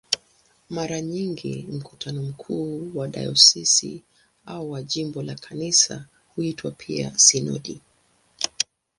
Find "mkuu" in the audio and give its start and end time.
2.23-2.91